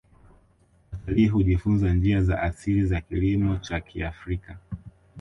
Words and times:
Watalii 0.91 1.27
hujifunza 1.27 1.93
njia 1.93 2.21
za 2.23 2.41
asili 2.41 2.85
za 2.85 3.01
kilimo 3.01 3.57
cha 3.57 3.79
kiafrika 3.79 4.57